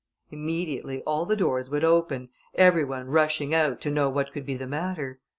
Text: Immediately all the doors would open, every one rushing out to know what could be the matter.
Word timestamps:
Immediately 0.31 1.03
all 1.03 1.27
the 1.27 1.35
doors 1.35 1.69
would 1.69 1.83
open, 1.83 2.29
every 2.55 2.83
one 2.83 3.05
rushing 3.05 3.53
out 3.53 3.79
to 3.81 3.91
know 3.91 4.09
what 4.09 4.31
could 4.33 4.47
be 4.47 4.55
the 4.55 4.65
matter. 4.65 5.19